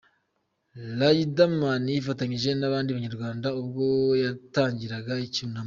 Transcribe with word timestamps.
Riderman 0.99 1.83
yifatanyije 1.93 2.49
n'abandi 2.59 2.89
Banyarwanda 2.97 3.47
ubwo 3.61 3.83
batangiraga 4.21 5.13
icyunamo. 5.27 5.59